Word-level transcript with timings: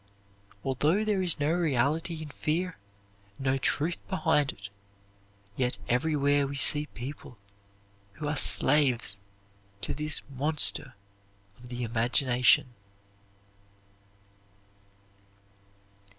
Although 0.63 1.05
there 1.05 1.21
is 1.21 1.39
no 1.39 1.51
reality 1.53 2.23
in 2.23 2.29
fear, 2.29 2.79
no 3.37 3.59
truth 3.59 3.99
behind 4.09 4.51
it, 4.51 4.69
yet 5.55 5.77
everywhere 5.87 6.47
we 6.47 6.55
see 6.55 6.87
people 6.87 7.37
who 8.13 8.27
are 8.27 8.35
slaves 8.35 9.19
to 9.81 9.93
this 9.93 10.21
monster 10.35 10.95
of 11.55 11.69
the 11.69 11.83
imagination. 11.83 12.73